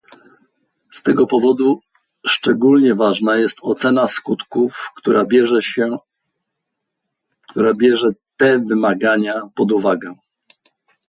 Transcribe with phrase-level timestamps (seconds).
[0.93, 1.79] Z tego powodu
[2.27, 5.25] szczególnie ważna jest ocena skutków, która
[7.73, 10.13] bierze te wymagania pod uwagę